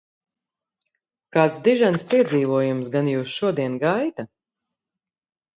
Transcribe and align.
Kāds 1.37 1.59
dižens 1.67 2.05
piedzīvojums 2.13 2.91
gan 2.97 3.13
jūs 3.13 3.37
šodien 3.43 3.79
gaida? 3.85 4.27